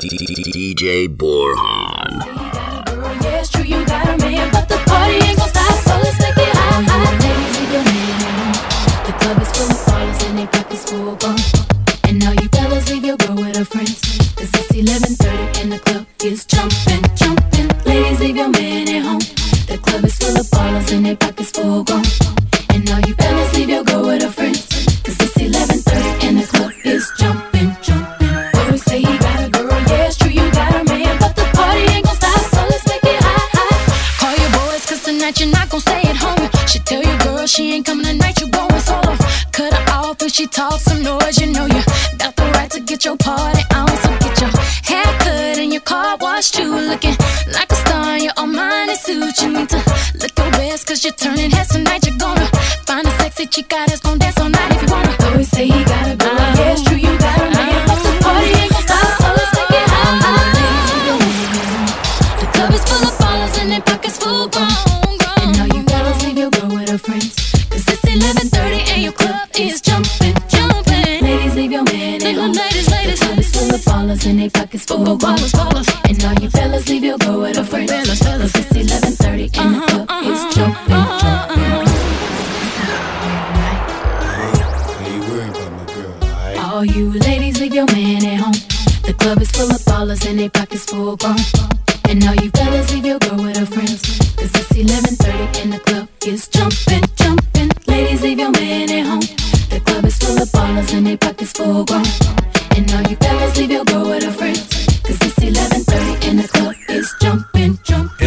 [0.00, 2.57] DJ Borhan.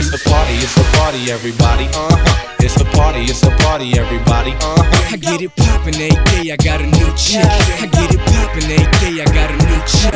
[0.01, 1.85] It's the party, it's the party, everybody.
[1.93, 2.55] Uh huh.
[2.59, 4.49] It's the party, it's the party, everybody.
[4.57, 5.13] Uh huh.
[5.13, 7.45] I get it poppin' every day, I got a new chick.
[7.45, 10.09] I get it poppin' every day, I got a new chick.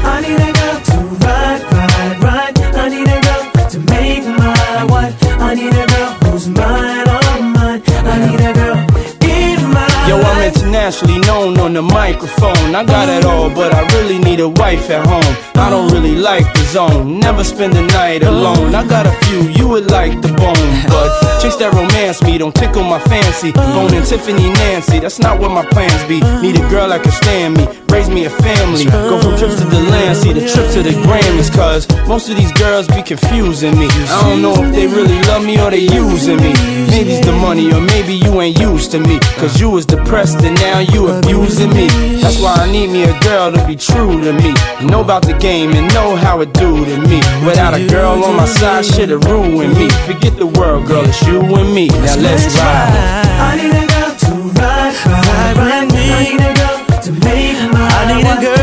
[0.00, 2.56] I need a girl to ride, ride, ride.
[2.72, 5.12] I need a girl to make my wife.
[5.44, 7.82] I need a girl who's mine, all mine.
[8.00, 8.80] I need a girl
[9.28, 10.55] in my Yo, I'm life.
[10.66, 12.74] Internationally known on the microphone.
[12.74, 15.36] I got it all, but I really need a wife at home.
[15.54, 18.74] I don't really like the zone, never spend the night alone.
[18.74, 21.08] I got a few, you would like the bone, but
[21.40, 23.52] chicks that romance me don't tickle my fancy.
[23.52, 26.20] Bone and Tiffany Nancy, that's not what my plans be.
[26.42, 28.84] Need a girl that can stand me, raise me a family.
[28.84, 32.36] Go from trips to the land, see the trip to the Grammys, cause most of
[32.36, 33.86] these girls be confusing me.
[34.10, 36.52] I don't know if they really love me or they using me.
[36.90, 39.18] Maybe it's the money, or maybe you ain't used to me.
[39.40, 41.86] Cause you was depressed and now you abusing me.
[42.20, 44.54] That's why I need me a girl to be true to me.
[44.86, 47.18] Know about the game and know how it do to me.
[47.46, 49.88] Without a girl on my side, shit'll ruin me.
[50.06, 51.88] Forget the world, girl, it's you and me.
[51.88, 53.26] Now let's ride.
[53.38, 55.92] I need a girl to ride, ride, ride.
[55.92, 56.04] me.
[56.12, 58.55] I need a girl to make my I need a girl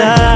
[0.00, 0.33] all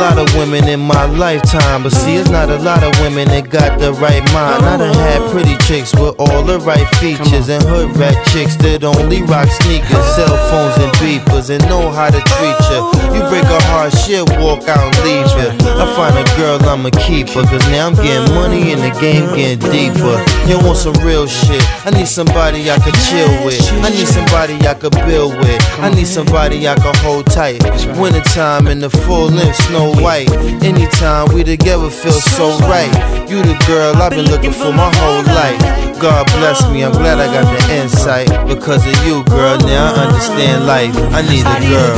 [0.00, 3.50] lot of women in my lifetime, but see, it's not a lot of women that
[3.50, 4.64] got the right mind.
[4.64, 8.82] I done had pretty chicks with all the right features, and hood rat chicks that
[8.82, 12.80] only rock sneakers, cell phones, and beepers, and know how to treat you.
[13.12, 15.52] You break a heart, she'll walk out and leave ya.
[15.76, 19.28] I find a girl, I'ma keep her, cause now I'm getting money and the game
[19.36, 20.16] getting deeper.
[20.48, 21.60] You want some real shit?
[21.84, 23.60] I need somebody I could chill with.
[23.84, 25.60] I need somebody I could build with.
[25.76, 27.60] I need somebody I could hold tight.
[28.00, 30.30] Wintertime in the full length, snow white.
[30.62, 32.90] Anytime we together feel so right.
[33.28, 35.60] You the girl I've been looking for my whole life.
[36.00, 38.28] God bless me, I'm glad I got the insight.
[38.48, 40.94] Because of you, girl, now I understand life.
[41.12, 41.96] I need a girl.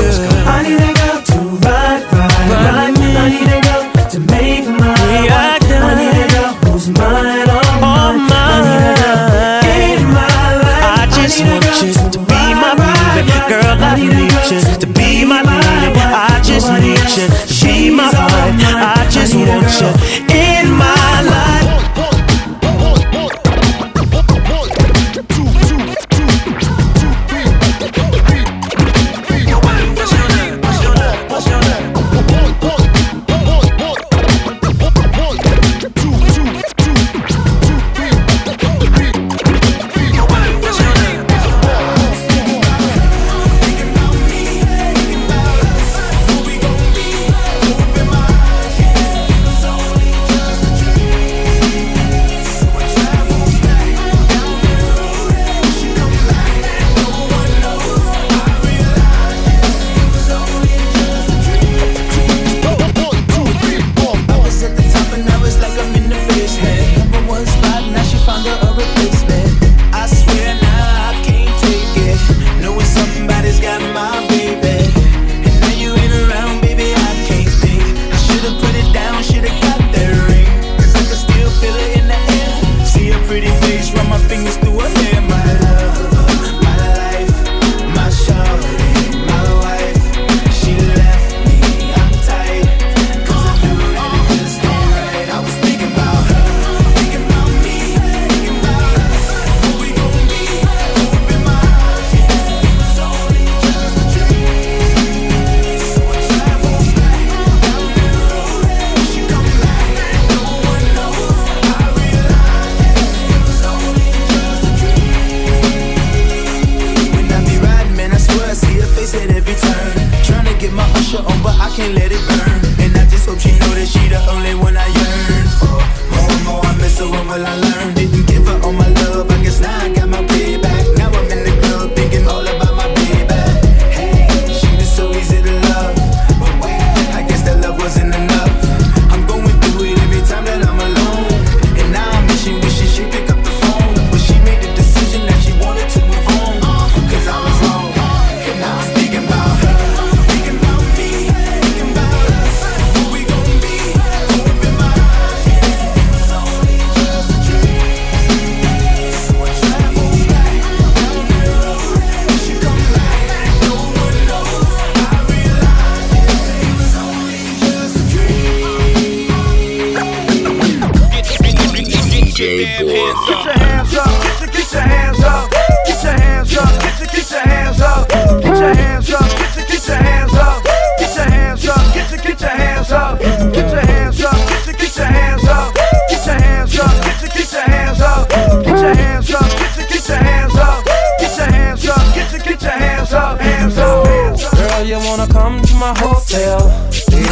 [0.49, 2.75] I need a girl to ride, ride, ride.
[2.75, 2.91] I
[3.31, 5.63] need a girl to make my wife.
[5.63, 7.49] I need a girl who's mine,
[7.81, 8.31] all mine.
[8.33, 9.23] I need a girl
[9.71, 10.27] in my
[10.61, 10.83] life.
[10.83, 13.33] I just need want you to be my baby.
[13.49, 16.01] Girl, I need a you to be my lady.
[16.03, 17.17] I just Nobody need else.
[17.17, 17.52] you to
[17.82, 18.54] be my She's all wife.
[18.62, 18.94] mine.
[18.94, 20.42] I just want you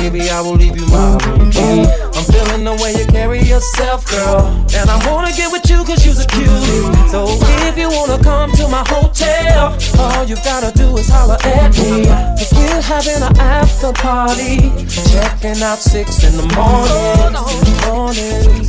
[0.01, 1.85] Baby, I will leave you my room key.
[1.85, 4.49] I'm feeling the way you carry yourself, girl.
[4.73, 6.89] And I wanna get with you cause you're a cutie.
[7.13, 7.29] So
[7.69, 12.09] if you wanna come to my hotel, all you gotta do is holler at me.
[12.41, 14.73] Cause we're having an after party.
[15.13, 16.49] Checking out six in the.
[16.57, 17.37] Morning,
[17.85, 18.65] morning,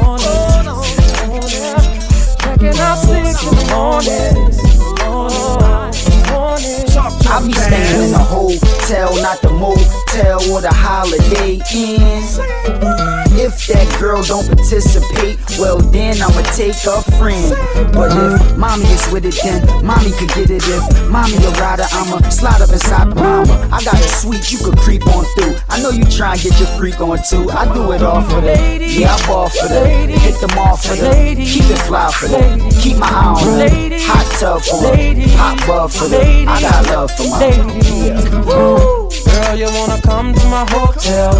[0.00, 0.40] morning.
[2.40, 4.79] Checking out six in the morning.
[6.62, 13.19] I be staying in a hotel, not the motel or the holiday inn.
[13.40, 17.56] If that girl don't participate, well then I'ma take a friend.
[17.96, 20.60] But if mommy is with it, then mommy could get it.
[20.68, 23.48] If mommy a rider, I'ma slide up inside the mama.
[23.72, 25.56] I got a suite you could creep on through.
[25.70, 27.48] I know you try and get your freak on too.
[27.48, 28.60] I do it all for that.
[28.82, 30.10] Yeah, I ball for that.
[30.10, 31.36] Hit them all for that.
[31.40, 32.60] Keep it fly for that.
[32.82, 34.00] Keep my eye on that.
[34.04, 35.16] Hot tub for that.
[35.40, 36.44] Hot bub for that.
[36.44, 37.48] I got love for my
[38.04, 38.20] yeah.
[38.20, 41.32] Girl, you wanna come to my hotel?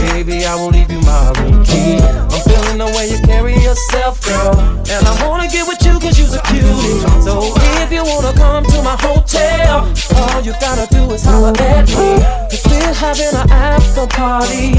[0.00, 2.00] Baby, I will leave you my room key.
[2.00, 4.58] I'm feeling the way you carry yourself, girl.
[4.88, 7.00] And I wanna get with you cause you're a cutie.
[7.20, 7.52] So
[7.84, 12.16] if you wanna come to my hotel, all you gotta do is holler at me.
[12.48, 14.72] We're still having an after party.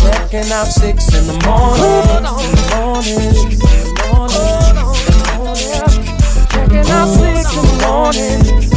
[0.00, 2.22] Checking out six in the morning.
[2.76, 3.56] Morning, morning,
[4.12, 4.76] morning.
[6.52, 7.76] Checking out six in the.
[7.86, 8.75] Morning.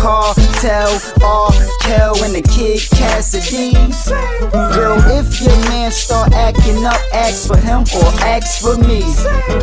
[0.00, 0.90] Cartel,
[1.22, 1.52] R.
[1.82, 3.76] Kel and the kid Cassidy.
[4.72, 9.02] Girl, if your man start acting up, ask for him or ask for me.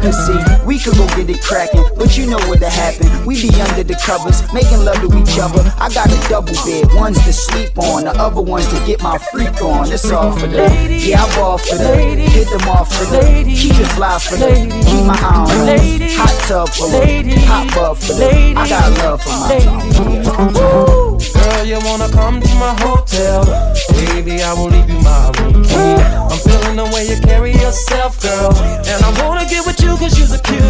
[0.02, 3.10] Cause see, we could go get it cracking, but you know what'll happen.
[3.26, 5.64] We be under the covers, making love to each other.
[5.78, 9.18] I got a double bed, one's to sleep on, the other one's to get my
[9.18, 9.92] freak on.
[9.92, 10.90] It's all for that.
[10.92, 12.18] Yeah, I ball for that.
[12.18, 13.46] Hit them off for that.
[13.46, 14.70] Keep it fly for that.
[14.86, 16.12] Keep my eye on that.
[16.18, 17.26] Hot tub for that.
[17.48, 18.58] Hot bub for that.
[18.58, 23.46] I got love for my Girl, you wanna come to my hotel?
[23.92, 25.76] Baby, I will leave you my room key.
[25.76, 28.52] I'm feeling the way you carry yourself, girl.
[28.86, 30.62] And I wanna get with you cause you're cute.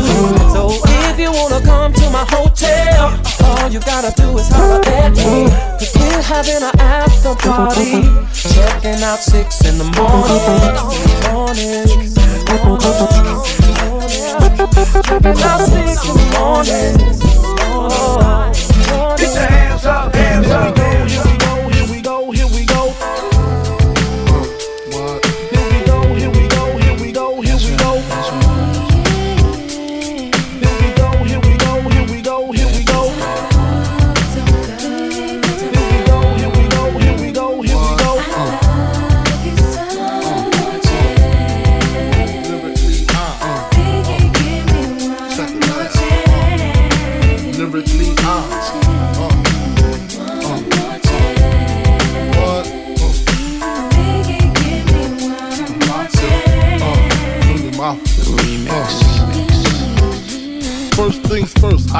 [0.54, 0.70] So
[1.10, 5.50] if you wanna come to my hotel, all you gotta do is holler at me.
[5.80, 8.04] Cause we're having an after party.
[8.34, 10.38] Checking out six in the morning.
[11.34, 11.88] Morning,
[12.54, 12.98] morning.
[15.04, 17.18] Checking out six in the morning.
[17.90, 18.77] Oh.
[19.18, 20.77] Get your hands up, hands up.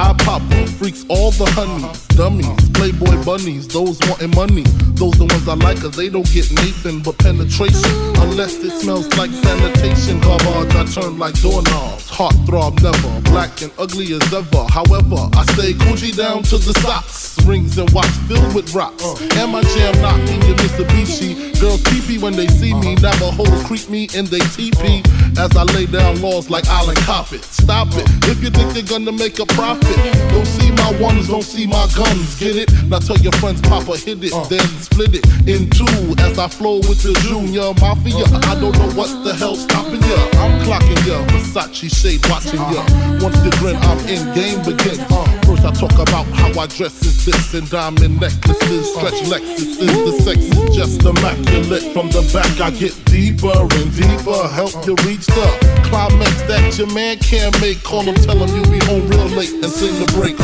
[0.08, 0.42] I pop
[0.80, 4.64] freaks all the honeys, dummies, playboy bunnies, those wanting money.
[4.96, 7.92] Those the ones I like, cause they don't get nothing but penetration.
[8.24, 10.22] Unless it smells like sanitation.
[10.22, 12.08] Garbage, I turn like doorknobs.
[12.08, 14.64] Heart throb never, black and ugly as ever.
[14.72, 17.36] However, I stay Gucci down to the socks.
[17.44, 19.04] rings and watch filled with rocks.
[19.36, 21.60] And my jam knocking your Mitsubishi.
[21.60, 22.96] Girls creepy when they see me.
[22.96, 25.04] Navajos creep me in they teepee.
[25.36, 27.44] As lay down laws like Island Coppet.
[27.44, 28.06] Stop it.
[28.26, 29.98] If you think they're gonna make a profit,
[30.34, 32.40] don't see my ones, don't see my guns.
[32.40, 32.70] Get it?
[32.90, 34.44] Now tell your friends, Papa hit it, uh.
[34.46, 36.16] then split it in two.
[36.18, 38.26] As I flow with the Junior Mafia.
[38.26, 38.52] Uh.
[38.52, 40.20] I don't know what the hell's stopping ya.
[40.42, 41.22] I'm clocking ya.
[41.30, 42.82] Versace shade watching ya.
[43.22, 45.00] Once you grin, I'm in game begin.
[45.12, 45.22] Uh.
[45.22, 49.78] uh, first I talk about how I dress is this and diamond necklaces, stretch Lexus
[49.78, 51.94] is the sex is just immaculate.
[51.94, 56.88] From the back I get deeper and deeper, help you reach the climax that your
[56.94, 57.84] man can't make.
[57.84, 60.40] Call him, tell him you be home real late and sing the break.
[60.40, 60.44] Uh.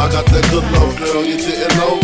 [0.00, 2.00] I got that good love, girl, you didn't know.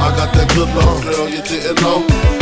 [0.00, 2.37] I got that good love, girl, you didn't know.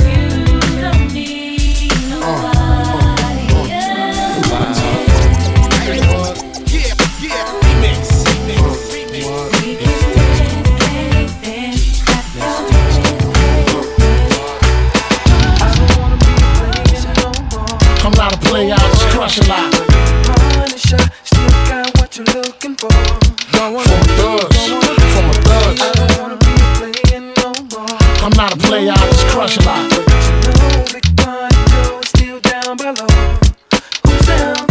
[19.27, 19.73] Crush a lot.
[20.23, 22.87] Punisher, still got what you're looking for.
[23.59, 25.83] Wanna From a thugs, from a thugs.
[25.83, 27.99] I don't wanna be playing no more.
[28.23, 29.91] I'm not a player, I just crush a lot.
[29.91, 29.99] No
[30.95, 33.11] big Pun Joe is still down below.
[34.07, 34.63] Who's down?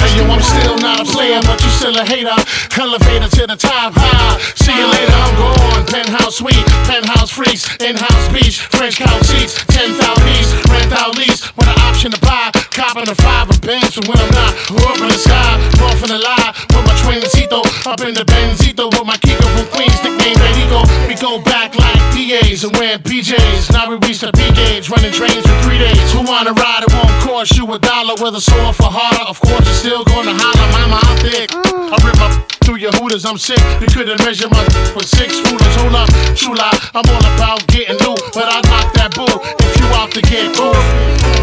[0.00, 2.32] Hey yo, I'm still not a player, but you still a hater.
[2.80, 4.40] Elevator to the top, high.
[4.56, 5.84] See you later, I'm gone.
[5.84, 11.54] Penthouse suite, penthouse freaks, in-house beach, French couch seats, 10,000 piece, rent out lease.
[11.56, 14.52] With an option to buy, copping a five bands from when I'm not.
[14.80, 16.56] Up in the sky, off in the lie.
[16.72, 18.88] With my twincito, up in the Benzito.
[18.88, 20.80] With my Kiko from Queens, nickname Benito.
[21.04, 23.68] We go back like PAs and wearing PJs.
[23.76, 26.00] Now we reach the P gauge, running trains for three days.
[26.16, 26.88] Who wanna ride?
[26.88, 28.16] It won't cost you a dollar.
[28.16, 30.68] Whether sore for harder, of course you're still gonna holler.
[30.72, 31.52] Mama, I'm thick.
[31.52, 32.32] I rip my
[32.64, 33.60] through your hooters, I'm sick.
[33.84, 34.64] You couldn't measure my
[34.96, 35.74] for six rulers.
[35.76, 36.72] Hold up, true lie.
[36.96, 40.56] I'm all about getting loot, but I knock that bull if you out to get
[40.56, 40.72] cool.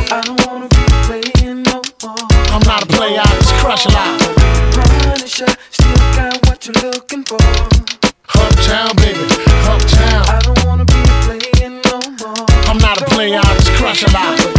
[0.09, 0.74] I don't wanna
[2.03, 4.19] I'm not a player, I just crush a lot.
[4.73, 7.37] Punisher, still got what you're looking for.
[8.35, 9.23] Uptown, baby,
[9.63, 10.25] uptown.
[10.27, 12.45] I don't wanna be playing no more.
[12.67, 14.54] I'm not a player, I just crush a lot.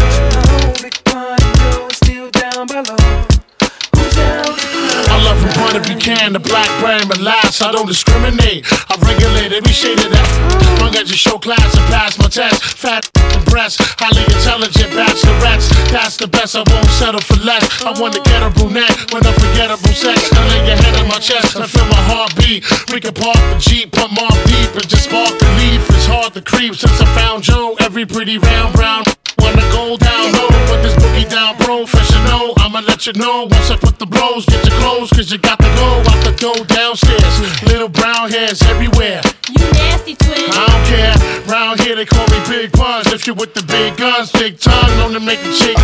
[5.26, 5.32] Cry?
[5.32, 8.66] I love from Puerto Buchanan to Blackburn, but last I don't discriminate.
[8.70, 10.78] I regulate every shade of that.
[10.80, 12.62] Long as you show class and pass my test.
[12.62, 15.70] Fat and breasts, highly intelligent bachelorettes.
[15.90, 17.64] That's the best, I won't settle for less.
[17.82, 20.30] I want to get a brunette with unforgettable sex.
[20.32, 22.64] I lay your head on my chest and feel my heartbeat.
[22.92, 25.82] We can park the Jeep, put more deep and just spark the leaf.
[25.90, 27.76] It's hard to creep since I found Joe.
[27.80, 29.04] Every pretty round brown.
[29.46, 32.54] Wanna go down low, put this boogie down professional.
[32.58, 34.44] I'ma let you know once I put the blows.
[34.46, 37.62] Get your clothes, cause you got to go out the door downstairs.
[37.62, 39.22] Little brown hairs everywhere.
[39.54, 40.50] You nasty twin.
[40.50, 41.14] I don't care.
[41.46, 43.06] Round here they call me Big Pun.
[43.06, 45.76] If you with the big guns, big tongue, known to make a chick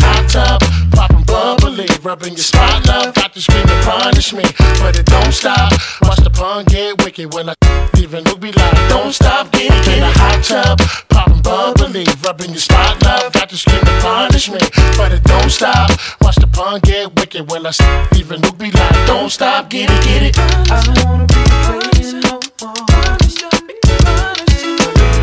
[0.00, 0.60] hot tub,
[0.92, 3.14] popping bubbly, rubbing your spot love.
[3.14, 4.44] Got to scream and punish me,
[4.80, 5.72] but it don't stop.
[6.02, 7.54] Watch the pun get wicked when I
[7.98, 10.80] even look be like, don't stop, get it in a hot tub,
[11.42, 13.32] popping bubbly, rubbing your spot love.
[13.32, 14.58] Got to scream and punish me,
[14.96, 15.90] but it don't stop.
[16.20, 17.72] Watch the pun get wicked when I
[18.16, 20.38] even look be like, don't stop, get it, get it.
[20.38, 22.74] I don't wanna be playing no more.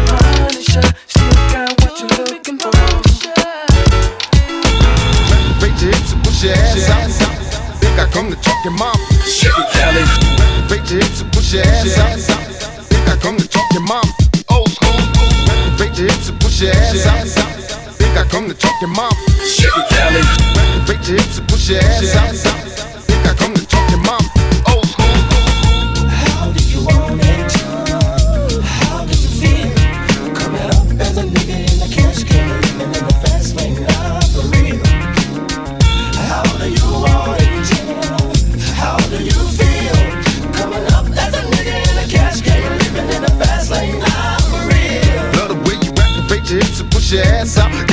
[0.08, 2.72] Punisher, still got what you're looking for.
[5.62, 7.78] Raise your hips and push your ass out.
[7.80, 8.98] Think I come to talk your mom.
[9.26, 10.06] Shake it, Kelly.
[10.70, 12.20] Raise your hips and push your ass out.
[12.90, 14.27] Think I come to talk your mom.
[15.80, 17.28] Raise your hips and push your ass out.
[17.98, 19.12] Think I come to talk your mom.
[19.40, 20.22] It, Kelly.
[21.08, 22.36] Your hips and push your ass out.
[23.06, 24.17] Think I come to talk your mom.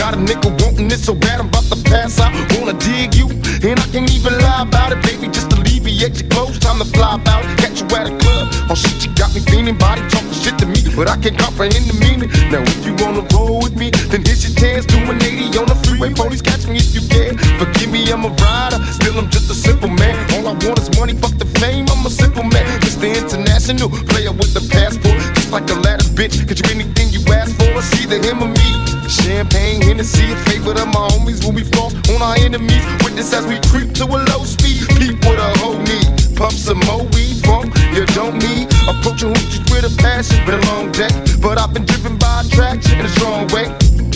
[0.04, 2.36] Got a nigga wanting it so bad I'm about to pass out.
[2.52, 3.24] Wanna dig you,
[3.64, 5.32] and I can't even lie about it, baby.
[5.32, 7.40] Just alleviate your clothes, time to fly about.
[7.56, 8.52] Catch you at a club.
[8.68, 11.88] Oh shit, you got me feeling, body talking shit to me, but I can't comprehend
[11.88, 12.28] the meaning.
[12.52, 14.84] Now if you wanna roll with me, then here's your chance.
[14.84, 17.40] Do an 80 on the freeway, police catch me if you can.
[17.56, 20.20] Forgive me, I'm a rider, still I'm just a simple man.
[20.36, 21.88] All I want is money, fuck the fame.
[21.88, 23.08] I'm a simple man, Mr.
[23.08, 26.36] International player with the passport, just like a ladder bitch.
[26.44, 27.43] Cause you anything you ask
[27.74, 28.68] for, it's either him or me.
[29.08, 32.82] Champagne, Hennessy, a favorite of my homies when we fall on our enemies.
[33.02, 34.86] Witness as we creep to a low speed.
[34.98, 36.36] Peep what a hoe need.
[36.36, 37.74] Pump some more weed, bump.
[37.92, 40.38] You don't need approaching hoochies with a passion.
[40.46, 41.10] Been a long day,
[41.42, 43.66] but I've been driven by attraction in a strong way.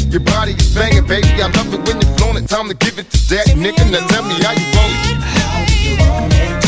[0.09, 1.29] Your body is banging, baby.
[1.43, 2.49] I love it when you're flown it.
[2.49, 3.85] Time to give it to that nigga.
[3.91, 5.17] Now tell me how you want it.
[5.21, 6.68] How you?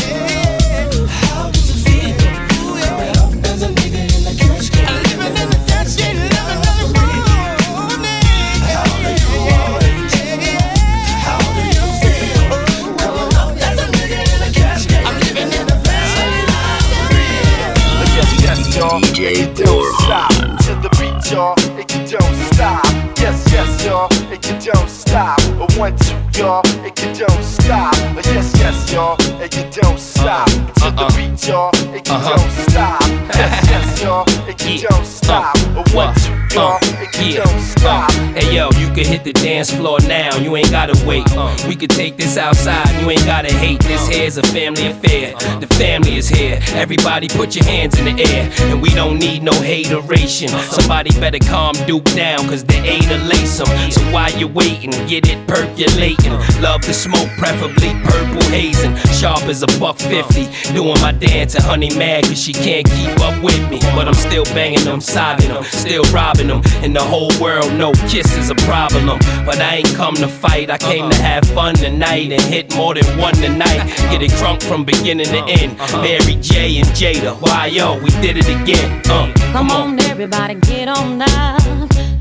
[39.01, 41.25] Can hit the dance floor now, you ain't gotta wait.
[41.67, 43.81] We could take this outside, you ain't gotta hate.
[43.81, 45.33] This here's a family affair.
[45.59, 46.59] The family is here.
[46.73, 48.51] Everybody put your hands in the air.
[48.71, 50.49] And we don't need no hateration.
[50.49, 53.91] Somebody better calm Duke down, cause they ain't a lace 'em.
[53.91, 56.33] So while you're waiting, get it percolating.
[56.61, 58.95] Love the smoke, preferably purple hazing.
[59.19, 60.47] Sharp as a buck fifty.
[60.73, 63.79] Doing my dance and honey mad cause she can't keep up with me.
[63.95, 66.61] But I'm still banging them, sobbing them, still robbing them.
[66.83, 68.90] And the whole world know kiss is a problem.
[68.91, 72.93] But I ain't come to fight, I came to have fun tonight and hit more
[72.93, 73.87] than one tonight.
[74.11, 75.77] Get it drunk from beginning to end.
[75.93, 79.01] Mary J and Jada, why yo, we did it again.
[79.05, 81.61] Uh, Come on, everybody, get on up.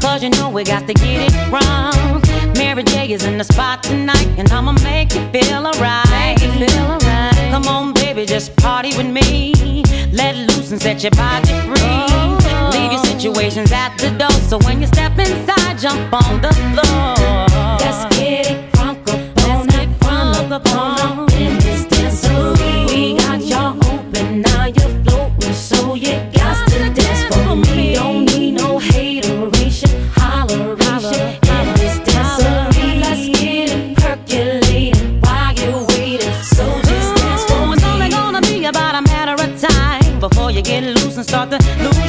[0.01, 2.23] Cause you know we got to get it wrong.
[2.55, 6.39] Mary J is in the spot tonight, and I'ma make you feel alright.
[6.39, 7.35] Feel alright.
[7.51, 9.83] Come on, baby, just party with me.
[10.13, 12.40] Let loose and set your body free.
[13.21, 17.15] Situations at the door, so when you step inside, jump on the floor.
[17.79, 19.07] Let's get it crunk
[19.47, 22.87] on it, crunk up in this dancery.
[22.89, 27.95] We got y'all open, now you're floating, so you got to dance for me.
[27.97, 33.01] Don't need no hateration, holleration in this dancery.
[33.03, 37.75] Let's get it percolating while you're waiting, so just dance for me.
[37.75, 41.51] It's only gonna be about a matter of time before you get loose and start
[41.51, 42.00] to lose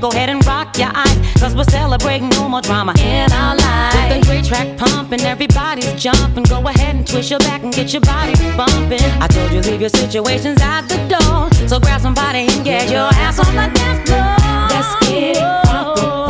[0.00, 1.18] go ahead and rock your eyes.
[1.38, 3.96] Cause we're celebrating no more drama in our lives.
[3.96, 6.44] With the great track pumping, everybody's jumping.
[6.44, 9.02] Go ahead and twist your back and get your body bumping.
[9.20, 11.68] I told you, leave your situations at the door.
[11.68, 14.36] So grab somebody and get your ass on the dance floor.
[14.70, 16.27] Let's get it oh.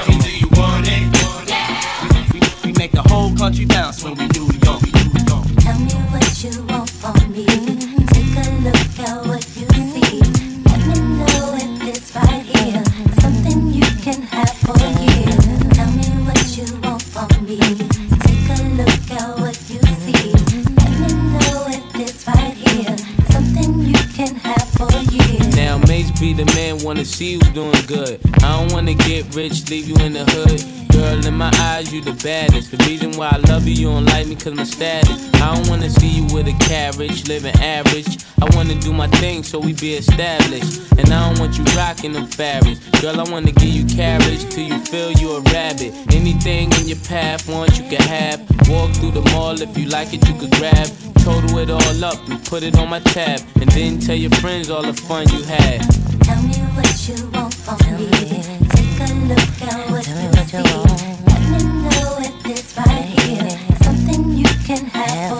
[0.00, 0.29] Come on.
[32.04, 32.70] you the baddest.
[32.70, 35.32] The reason why I love you, you don't like me cause my status.
[35.34, 38.18] I don't wanna see you with a carriage, living average.
[38.40, 40.92] I wanna do my thing so we be established.
[40.98, 42.80] And I don't want you rocking them fabrics.
[43.00, 45.92] Girl, I wanna give you carriage till you feel you a rabbit.
[46.12, 48.40] Anything in your path, want you can have.
[48.68, 50.88] Walk through the mall if you like it, you could grab.
[51.24, 53.40] Total it all up and put it on my tab.
[53.60, 55.80] And then tell your friends all the fun you had.
[56.22, 58.42] Tell me what you want from me.
[58.74, 61.19] Take a look at what you, what you want
[62.52, 63.76] it's right here.
[63.82, 65.39] Something you can have.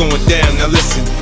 [0.00, 0.56] going down.
[0.56, 1.19] Now listen,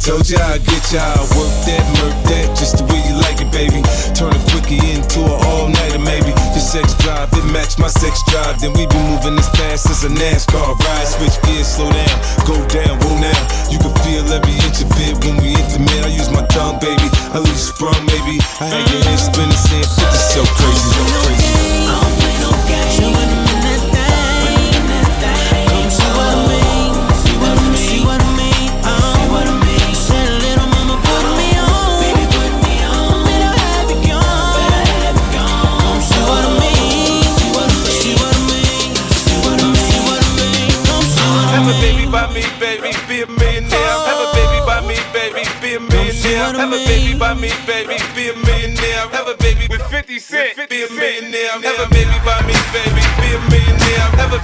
[0.00, 3.36] Told ya I get ya, I work that, murk that, just the way you like
[3.36, 3.84] it, baby.
[4.16, 6.32] Turn a quickie into an all-nighter, maybe.
[6.56, 8.56] Your sex drive, it match my sex drive.
[8.64, 11.04] Then we be moving as fast as a NASCAR ride.
[11.04, 12.16] Switch gears, slow down,
[12.48, 13.40] go down, roll now.
[13.68, 16.00] You can feel every inch of it when we intimate.
[16.00, 17.04] I use my tongue, baby.
[17.36, 18.40] I leave sprung, maybe.
[18.56, 21.09] I had your head spinning, saying 50 so crazy.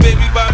[0.06, 0.45] baby, bye.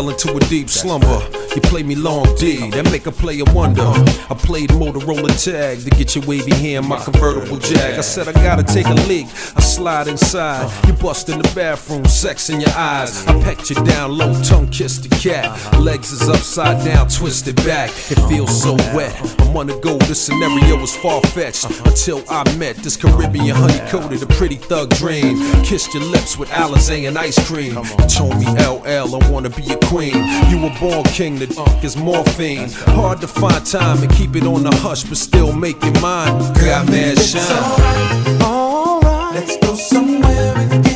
[0.00, 1.20] Fell into a deep slumber.
[1.54, 3.82] You play me long D, that make a player wonder.
[3.82, 7.98] I played Motorola tag to get your wavy hair in my convertible jag.
[7.98, 9.26] I said I gotta take a leak,
[9.80, 10.70] slide inside.
[10.86, 13.26] You bust in the bathroom, sex in your eyes.
[13.26, 15.48] I pecked you down low, tongue kissed the cat.
[15.80, 17.88] Legs is upside down, twisted back.
[18.10, 19.16] It feels so wet.
[19.40, 21.64] I'm on the go, this scenario was far fetched.
[21.86, 25.38] Until I met this Caribbean honey coated, a pretty thug dream.
[25.64, 27.76] Kissed your lips with Alizé and ice cream.
[27.76, 30.16] You told me LL, I wanna be a queen.
[30.50, 32.68] You were born king, the uh, is morphine.
[33.00, 36.36] Hard to find time and keep it on the hush, but still make it mine.
[36.52, 38.59] Got mad shine.
[39.40, 40.89] Let's go somewhere and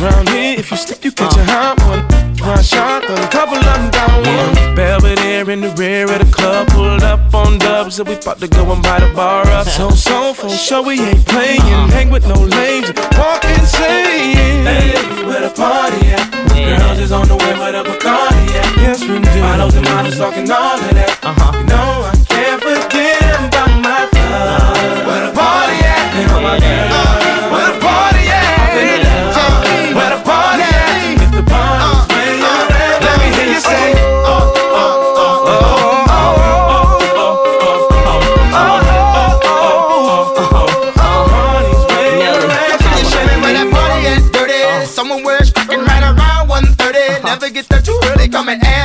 [0.00, 2.02] round here, if you slip, you catch a hot one.
[2.40, 4.74] One shot, a couple of them down one.
[4.74, 8.48] Belvedere in the rear of the club, pulled up on dubs, and we about to
[8.48, 9.66] go and buy the bar up.
[9.66, 11.60] So, so, for sure, we ain't playing.
[11.92, 14.64] Hang with no lames, walk insane.
[14.64, 14.92] Hey,
[15.28, 16.40] where the party at?
[16.78, 18.76] Girls is on the way, where the Bacardi at?
[18.76, 19.40] Yes, we do.
[19.40, 21.18] Models and models talking all of that.
[21.22, 21.58] Uh-huh.
[21.58, 25.06] You know, I can't forget about my love.
[25.06, 26.14] Where the party at?
[26.14, 27.29] And all my girls.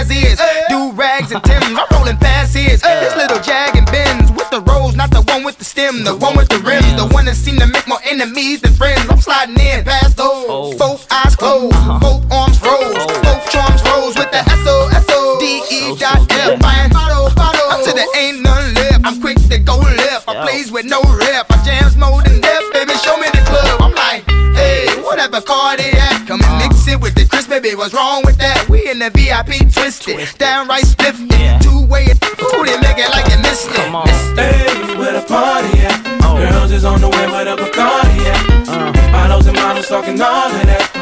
[0.05, 0.39] As is.
[0.69, 2.81] Do rags and Tims, I'm rolling fast is.
[2.81, 6.15] This little Jag and Benz with the rose, not the one with the stem, the
[6.15, 9.05] one with the rims, the one that seem to make more enemies than friends.
[9.09, 10.45] I'm sliding in past those.
[10.47, 10.77] Oh.
[10.77, 11.69] Both eyes uh-huh.
[11.69, 12.69] closed, both arms oh.
[12.69, 16.59] rose, both charms rose with the S O S O D E dot F.
[16.59, 17.69] Bottle, bottle.
[17.71, 19.01] Up to the ain't none left.
[19.05, 20.27] I'm quick to go left.
[20.27, 21.49] I plays with no rep.
[21.49, 22.93] I jams more than death, baby.
[23.01, 23.81] Show me the club.
[23.81, 24.23] I'm like,
[24.55, 25.77] hey, whatever car
[27.61, 27.75] baby.
[27.75, 28.67] What's wrong with that?
[28.69, 31.21] We in the VIP twisted, downright spiffed.
[31.31, 31.59] Yeah.
[31.59, 33.75] Two way, ooh, they make it like you missed it.
[34.35, 36.03] Hey, where the party at?
[36.21, 39.11] Girls is on the way, where the Bacardi at?
[39.11, 40.94] Bottles and models talking all of that.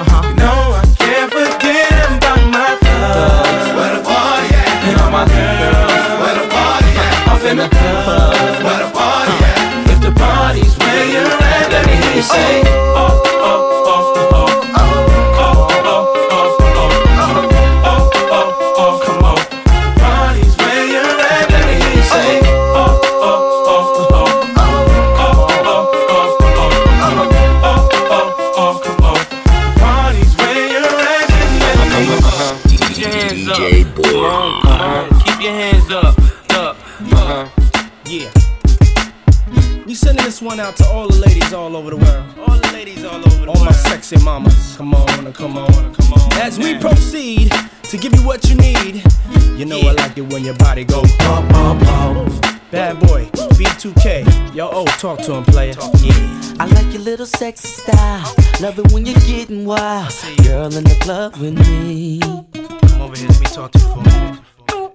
[55.25, 55.73] To him, player.
[55.99, 56.53] Yeah.
[56.59, 58.35] I like your little sexy style.
[58.61, 60.13] Love it when you're getting wild.
[60.43, 62.19] Girl in the club with me.
[62.19, 64.39] Come over here, let me talk to you for a minute.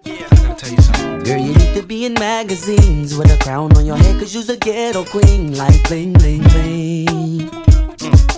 [0.04, 1.22] Yeah, I gotta tell you something.
[1.24, 4.50] Girl, you need to be in magazines with a crown on your head, cause you's
[4.50, 5.56] a ghetto queen.
[5.56, 7.06] Like bling, bling, bling.
[7.06, 8.28] Mm.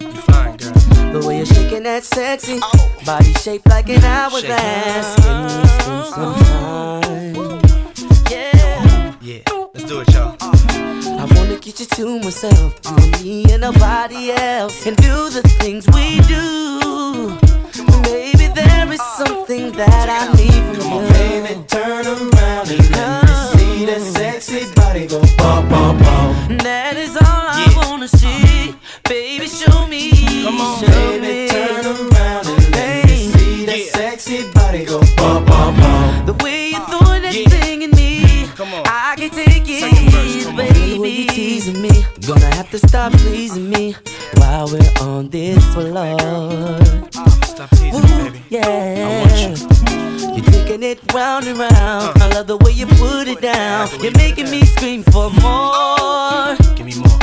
[0.00, 0.72] You fine, girl.
[1.12, 3.02] The way you're shaking that sexy oh.
[3.06, 5.16] body shaped like an hourglass.
[5.16, 7.60] Give me some, some time.
[8.30, 9.18] Yeah.
[9.22, 10.36] Yeah, let's do it, y'all.
[10.40, 15.86] I wanna get you to myself, and me and nobody else, and do the things
[15.88, 17.36] we do.
[18.10, 21.08] Maybe there is something that I need from you.
[21.12, 26.58] Baby, turn around and let me see that sexy body go bum bum bum.
[26.58, 28.74] That is all I wanna see.
[29.08, 30.10] Baby, show me.
[30.44, 31.48] Come on, show baby, me.
[31.48, 36.26] turn around and let me see that sexy body go bum bum bum.
[36.26, 36.63] The way
[39.24, 40.92] I can take it, baby.
[40.92, 43.96] The way you teasing me, gonna have to stop pleasing me
[44.36, 46.18] while we're on this floor.
[47.46, 48.42] Stop teasing me, baby.
[48.50, 49.48] Yeah.
[50.34, 51.72] You're taking it round and round.
[51.72, 52.12] Uh.
[52.16, 53.88] I love the way you put it down.
[54.02, 56.54] You're making me scream for more.
[56.76, 57.18] Give me more.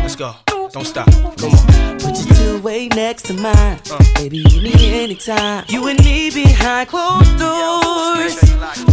[0.00, 0.34] Let's go.
[0.72, 1.10] Don't stop.
[1.36, 1.98] Come on.
[1.98, 3.78] Put your two way next to mine.
[3.90, 4.02] Uh.
[4.14, 5.66] Baby, you need me anytime.
[5.68, 8.38] You and me behind closed doors.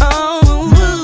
[0.01, 0.41] Oh,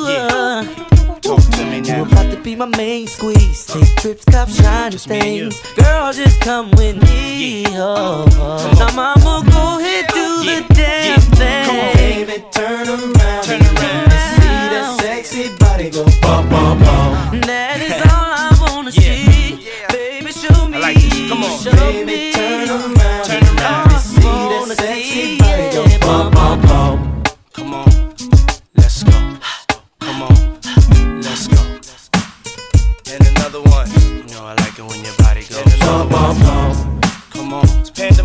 [0.10, 0.91] uh.
[1.22, 2.04] Talk to me you now.
[2.04, 3.66] about to be my main squeeze.
[3.68, 5.62] Take trips, cop shiny me things.
[5.76, 7.66] Girl, just come with me.
[7.70, 8.76] Oh, oh.
[8.80, 11.66] Now, mama, go ahead, do the damn thing.
[11.66, 16.80] Come on, baby, turn around and let me see that sexy body go bum bum
[16.80, 17.42] bum.
[17.42, 17.71] That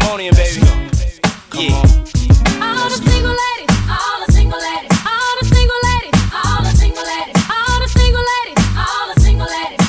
[0.08, 0.66] It's baby.
[1.50, 1.82] Come on.
[2.62, 7.04] All the single ladies, all the single ladies, all the single ladies, all the single
[7.04, 9.82] ladies, all the single ladies, all the single ladies.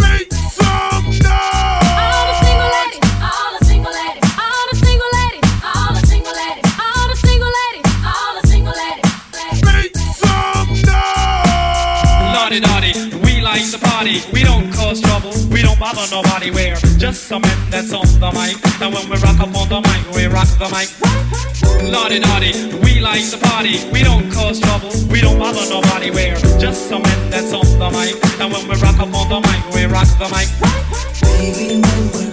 [0.00, 1.82] Make some noise!
[1.98, 6.32] All the single ladies, all the single ladies, all the single ladies, all the single
[6.32, 9.10] ladies, all the single ladies, all the single ladies.
[9.66, 12.32] Make some noise!
[12.32, 12.92] Naughty, naughty,
[13.26, 14.22] we like to party.
[14.32, 16.50] We don't cause trouble, we don't bother nobody.
[16.50, 18.60] We're just some men that's on the mic.
[18.82, 20.92] And when we rock up on the mic, we rock the mic.
[21.90, 22.52] Naughty, naughty,
[22.84, 23.80] we like to party.
[23.90, 26.10] We don't cause trouble, we don't bother nobody.
[26.10, 28.20] We're just some men that's on the mic.
[28.38, 30.48] And when we rock up on the mic, we rock the mic.
[31.24, 32.25] Baby,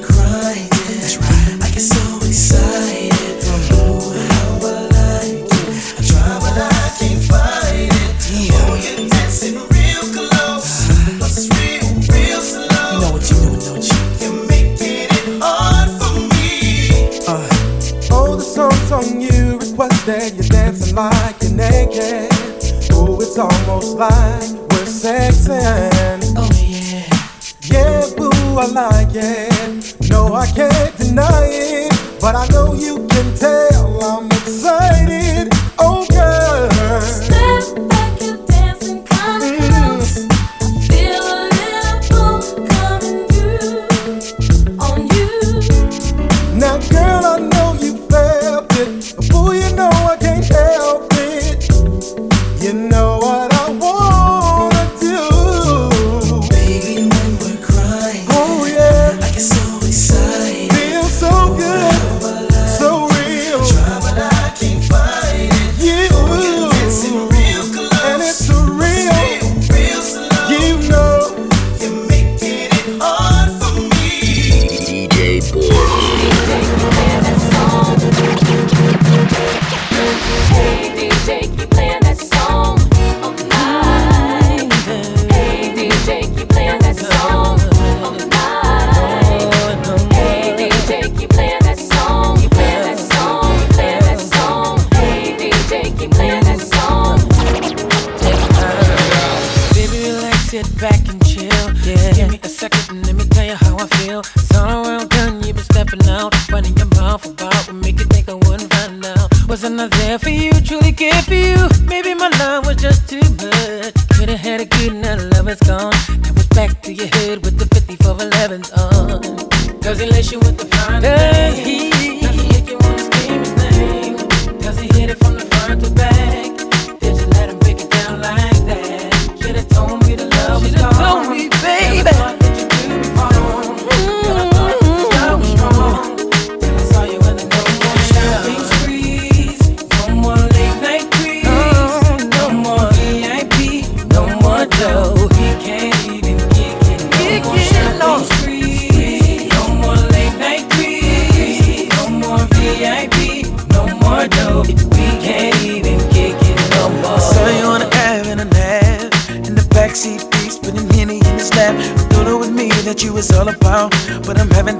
[119.93, 121.03] Cause lace you with the fine.
[121.03, 121.82] Does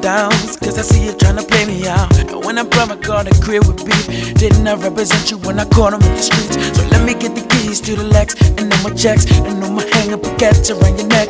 [0.04, 2.12] Doubts, cause I see you trying to play me out.
[2.20, 5.58] And when I brought my car to crib with beef, didn't I represent you when
[5.58, 6.60] I caught him in the streets?
[6.78, 9.72] So let me get the keys to the Lex, and no more checks, and no
[9.72, 11.30] more hang up a catch around your neck,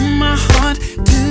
[0.21, 0.77] my heart.
[1.13, 1.23] Do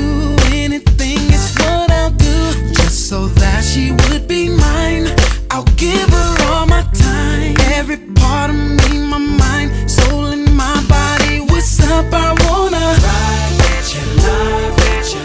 [0.52, 2.38] anything, it's what I'll do.
[2.78, 5.06] Just so that she would be mine.
[5.52, 7.54] I'll give her all my time.
[7.78, 11.36] Every part of me, my mind, soul, and my body.
[11.50, 12.06] What's up?
[12.12, 15.24] I wanna ride with you, love with you.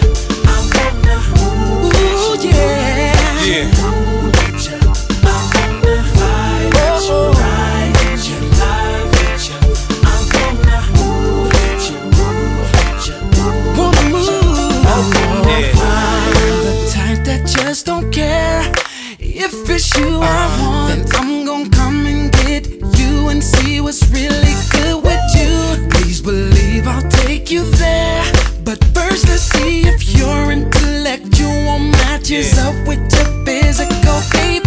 [0.53, 3.45] I wanna, ooh, yeah.
[3.51, 4.05] Yeah.
[19.98, 22.68] You I want, then I'm gonna come and get
[23.00, 25.88] you and see what's really good with you.
[25.89, 28.24] Please believe I'll take you there.
[28.64, 34.64] But first, let's see if your intellectual matches up with your physical, baby.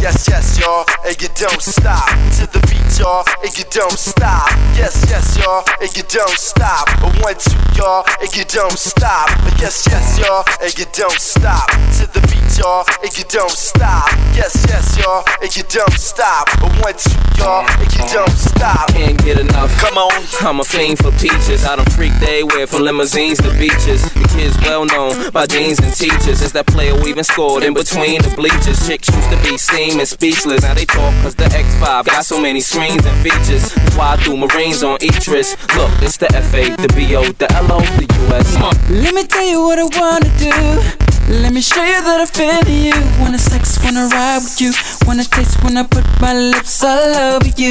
[0.00, 2.08] Yes, yes, y'all, and you don't stop.
[2.40, 4.48] To the beat, y'all, and you don't stop.
[4.74, 6.88] Yes, yes, y'all, and you don't stop.
[7.22, 9.28] One, two, y'all, and you don't stop.
[9.60, 11.68] Yes, yes, y'all, and you don't stop.
[12.00, 12.20] To the
[12.58, 14.08] y'all, and you don't stop.
[14.34, 16.48] Yes, yes, y'all, and you don't stop.
[16.60, 18.88] But once you, y'all, and you don't stop.
[18.90, 19.70] Can't get enough.
[19.78, 20.12] Come on.
[20.40, 21.64] I'm a fiend for peaches.
[21.64, 24.02] I don't freak they wear from limousines to beaches.
[24.14, 26.42] The kids well known by deans and teachers.
[26.42, 28.86] Is that player we even scored in between the bleachers?
[28.86, 30.62] Chicks used to be steaming speechless.
[30.62, 33.72] Now they talk cause the X5 got so many screens and features.
[33.96, 35.56] Why do Marines on Etris?
[35.76, 38.90] Look, it's the FA, the BO, the LO, the US.
[38.90, 41.19] Let me tell you what I wanna do.
[41.30, 43.22] Let me show you that I feel you.
[43.22, 44.72] Wanna sex, wanna ride with you.
[45.06, 47.70] Wanna taste when I put my lips all over you.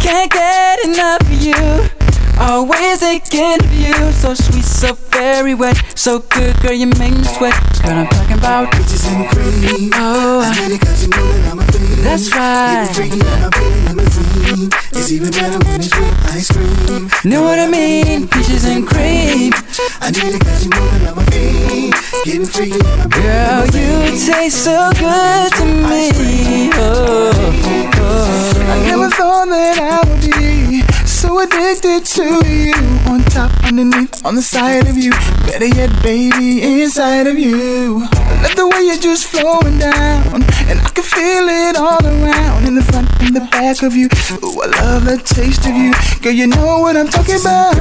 [0.00, 1.99] Can't get enough of you.
[2.38, 4.12] Always for you.
[4.12, 5.76] So sweet, so very wet.
[5.94, 7.54] So good, girl, you make me sweat.
[7.82, 9.90] Girl, I'm talking about bitches and cream.
[9.94, 12.04] Oh, I cause you know that I'm a fiend.
[12.04, 12.88] That's right.
[12.94, 14.70] Freaky when I'm feeling limousine.
[14.92, 17.30] It's even better when it's with ice cream.
[17.30, 18.28] know what I mean?
[18.28, 19.52] Peaches and cream.
[20.00, 21.94] I need it cause you know that I'm a fiend.
[22.24, 26.70] Getting freaky I'm Girl, you taste so good to me.
[26.74, 28.66] Oh, oh, oh.
[28.70, 30.89] I never thought that I would be
[31.20, 32.72] so addicted to you.
[33.04, 35.10] On top, underneath, on the side of you.
[35.44, 38.08] Better yet, baby, inside of you.
[38.10, 40.42] I love the way you're just flowing down.
[40.70, 42.66] And I can feel it all around.
[42.66, 44.08] In the front, in the back of you.
[44.42, 45.92] Ooh, I love the taste of you.
[46.22, 47.76] Girl, you know what I'm talking about.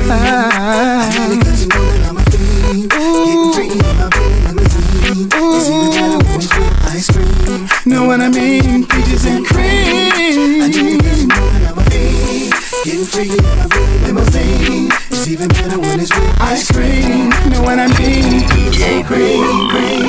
[6.92, 7.70] Ice cream.
[7.86, 8.86] Know what I mean?
[8.86, 10.10] Peaches and cream.
[12.90, 13.06] Getting
[13.46, 13.70] I'm
[14.02, 14.90] limousine.
[15.12, 17.30] It's even better when it's with ice cream.
[17.52, 18.50] Know what I mean?
[18.50, 20.09] Peaches and cream,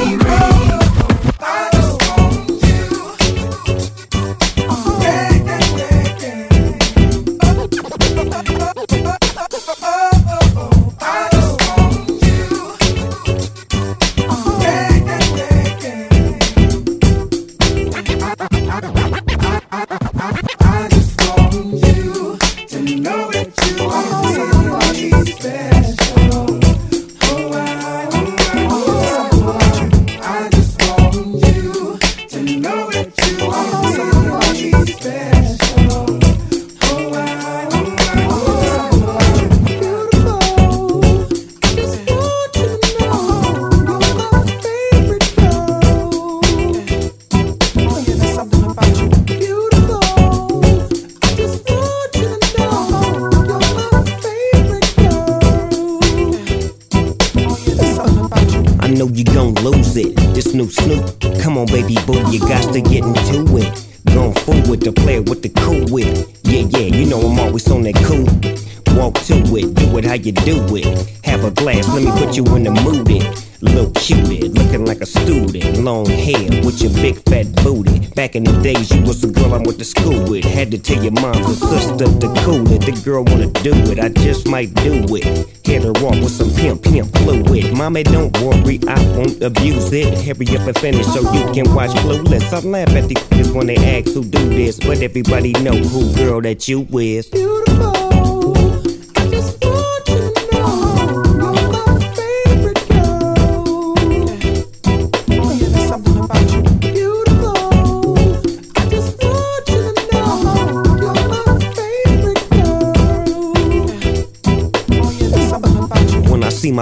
[70.30, 71.10] you do it.
[71.24, 73.08] Have a glass, let me put you in the mood.
[73.10, 73.46] It.
[73.62, 75.78] Little cutie, looking like a student.
[75.78, 78.08] Long hair with your big fat booty.
[78.14, 80.44] Back in the days, you was the girl I went to school with.
[80.44, 82.82] Had to tell your mom and sister to cool it.
[82.82, 85.26] The girl wanna do it, I just might do it.
[85.66, 87.76] Hit her off with some pimp, pimp fluid.
[87.76, 90.16] Mommy, don't worry, I won't abuse it.
[90.24, 92.52] Hurry up and finish so you can watch Clueless.
[92.52, 96.14] I laugh at these kids when they ask who do this, but everybody know who
[96.14, 97.28] girl that you is.
[97.30, 97.59] When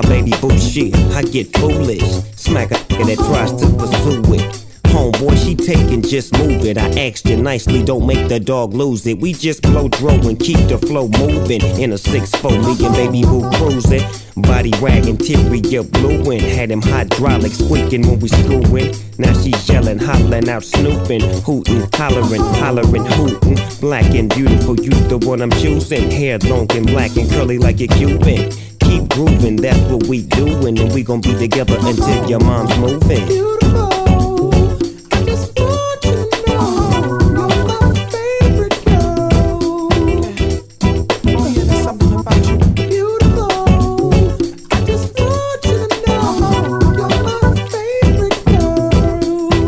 [0.03, 2.03] my baby boo shit, I get foolish.
[2.37, 4.65] Smack a nigga that tries to pursue it.
[4.85, 6.79] Homeboy, she taking, just move it.
[6.79, 9.19] I asked you nicely, don't make the dog lose it.
[9.19, 11.63] We just blow dro and keep the flow moving.
[11.81, 14.05] In a 6-4, me and baby boo cruising.
[14.37, 16.41] Body wagging, teary, you blueing.
[16.41, 18.95] Had him hydraulics squeaking when we screwing.
[19.19, 23.59] Now she yelling, hollering out, snooping, hooting, hollering, hollering, hooting.
[23.81, 26.09] Black and beautiful, you the one I'm choosing.
[26.11, 28.53] Hair long and black and curly like a Cuban.
[28.89, 33.21] Keep grooving, that's what we doin', and we gon' be together until your mom's moving.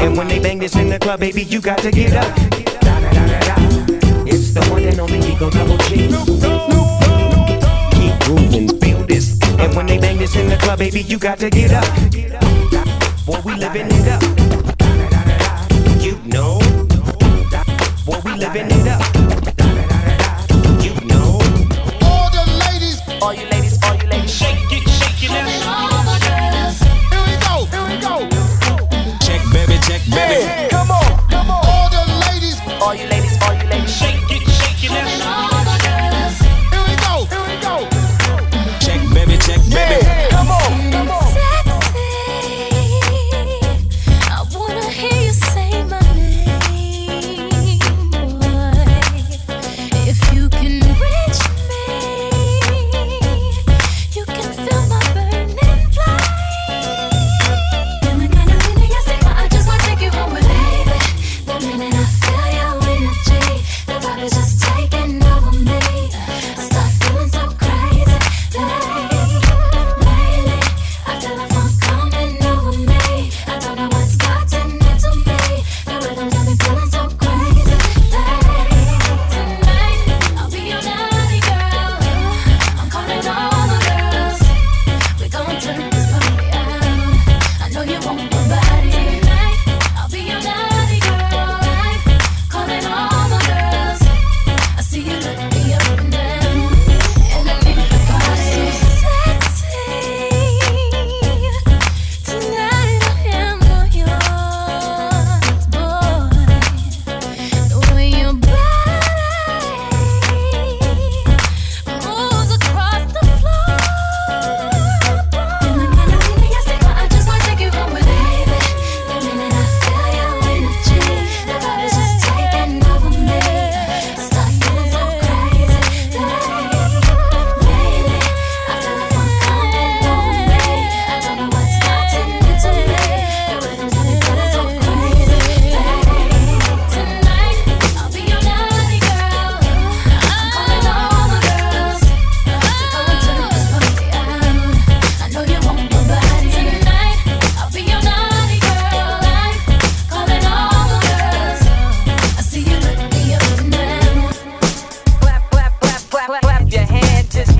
[0.00, 2.34] And when they bang this in the club, baby, you got to get up.
[2.80, 4.24] Da-da-da-da-da.
[4.24, 6.89] It's the one and only Eagle Double G.
[8.30, 9.36] Grooving, feel this.
[9.58, 11.84] And when they bang this in the club, baby, you got to get up.
[13.26, 14.22] Boy, we living it up.
[16.00, 16.60] You know.
[18.06, 19.49] Boy, we living it up.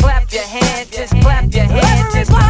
[0.01, 2.50] clap your hands, just clap your hands, just clap.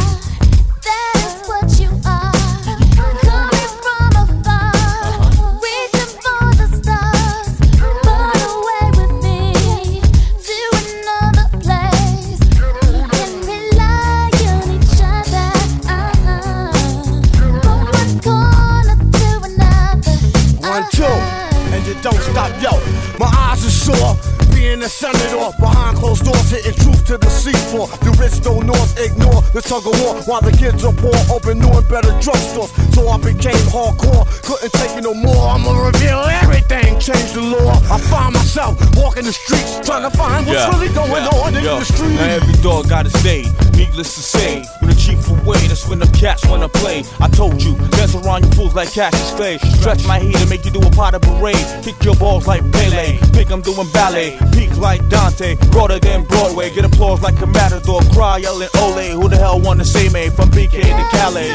[21.85, 22.71] You don't stop, yo.
[23.19, 24.30] My eyes are sore.
[24.61, 27.89] Being a senator behind closed doors, hitting truth to the seafloor.
[28.05, 31.57] The rich don't north ignore the tug of war while the kids are poor, open
[31.57, 32.69] new and better drugstores.
[32.93, 35.49] So I became hardcore, couldn't take it no more.
[35.49, 37.73] I'ma reveal everything, change the law.
[37.89, 41.79] I find myself walking the streets, trying to find what's really going on in Yo,
[41.81, 42.13] the street.
[42.21, 43.49] Now every dog got his day.
[43.73, 47.01] Needless to say, when the chief away, that's when the cats wanna play.
[47.19, 49.57] I told you, dance around you fools like Cassius Clay.
[49.81, 51.65] Stretch my heat and make you do a pot of parade.
[51.81, 53.17] Kick your balls like Pele.
[53.33, 54.37] Think I'm doing ballet.
[54.51, 55.55] Peak like Dante.
[55.71, 56.73] Broader than Broadway.
[56.73, 58.01] Get applause like a matador.
[58.13, 59.21] Cry yelling Ole.
[59.21, 61.49] Who the hell wanna say me from BK to Calais?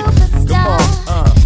[0.47, 1.46] Come on, uh.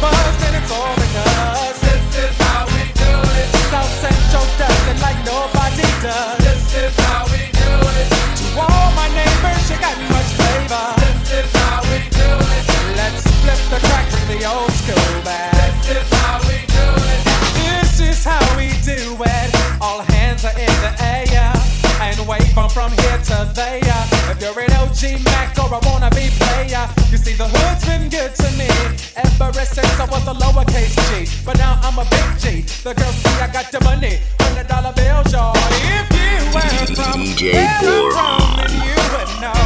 [0.00, 0.14] I'm
[0.46, 3.48] and it's all because this is how we do it.
[3.66, 6.38] South Central does it like nobody does.
[6.38, 8.06] This is how we do it.
[8.06, 10.86] To all my neighbors, you got much flavor.
[11.02, 12.64] This is how we do it.
[12.94, 15.50] Let's flip the track, bring the old school back.
[15.82, 17.20] This is how we do it.
[17.58, 19.50] This is how we do it.
[19.80, 20.54] All hands are
[25.04, 25.58] in the air and wave on from here to there.
[25.58, 28.34] If you're an OG Mac or a wannabe player, you see the hood's been good
[28.34, 28.68] to me
[29.16, 31.44] ever since I was a lowercase G.
[31.44, 32.62] But now I'm a big G.
[32.82, 35.54] The girls see I got the money, hundred dollar bills, y'all.
[35.54, 38.12] If you were from DJ Boron.
[38.12, 39.62] from, then you would know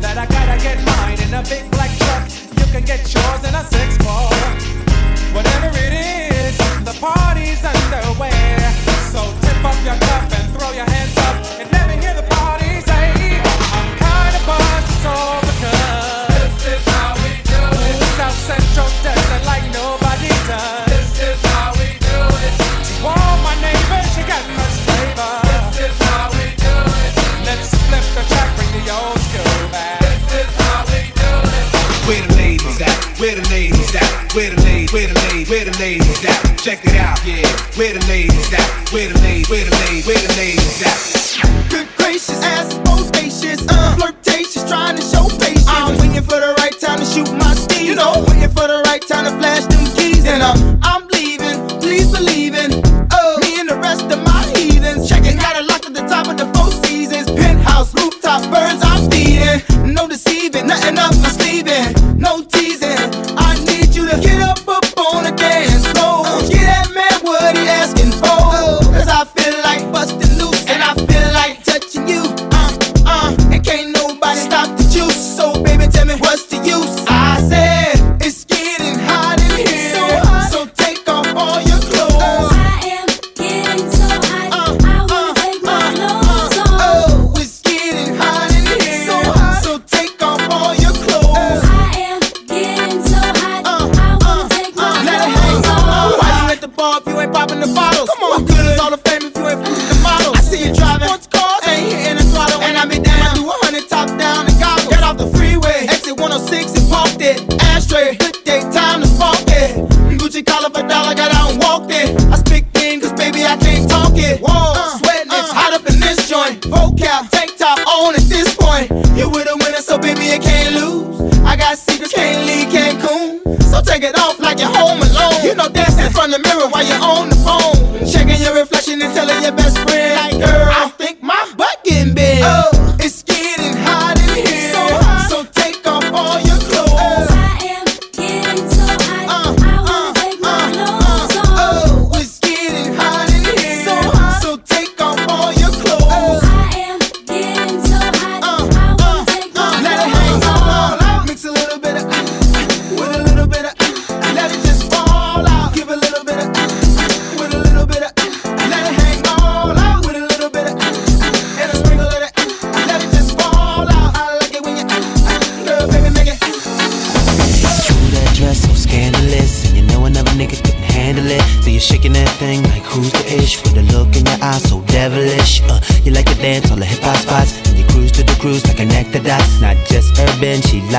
[0.00, 2.28] that I gotta get mine in a big black truck.
[2.58, 3.99] You can get yours in a six
[36.70, 37.42] Check it out, yeah.
[37.74, 38.62] Where the ladies at?
[38.92, 39.50] Where the ladies?
[39.50, 40.06] Where the ladies?
[40.06, 41.68] Where the ladies at?
[41.68, 45.66] Good gracious, ass bodacious, uh, flirtatious, trying to show patience.
[45.66, 47.82] I'm waiting for the right time to shoot my steez.
[47.82, 50.24] You know, waiting for the right time to flash them keys.
[50.26, 50.54] And uh,
[50.86, 52.70] I'm leaving, please believe in.
[53.18, 55.08] Oh, me and the rest of my heathens.
[55.08, 57.26] Checking got it locked at the top of the four seasons.
[57.34, 59.58] Penthouse, rooftop, birds I'm feeding.
[59.92, 60.70] No deceiving.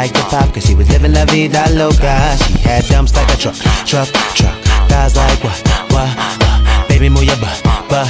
[0.02, 2.36] like the pop, cause she was living la vida loca.
[2.44, 4.58] She had dumps like a truck, truck, truck.
[4.90, 5.62] Thighs like what,
[5.94, 6.88] what, what.
[6.90, 8.10] Baby, move your butt, butt, butt.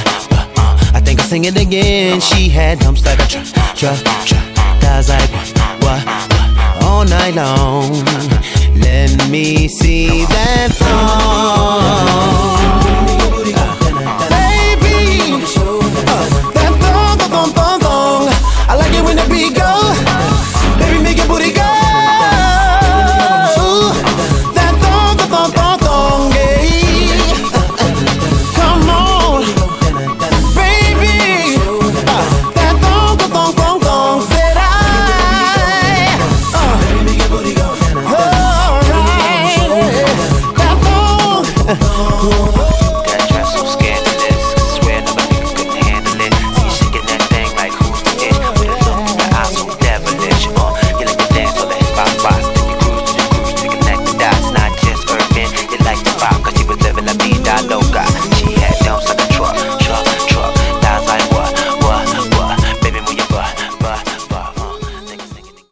[0.58, 0.96] Uh.
[0.96, 2.20] I think I'll sing it again.
[2.20, 3.44] She had dumps like a truck,
[3.76, 4.46] truck, truck.
[4.80, 5.48] Thighs like what,
[5.84, 6.82] what, what.
[6.82, 7.92] All night long.
[8.86, 12.12] Let me see that thong.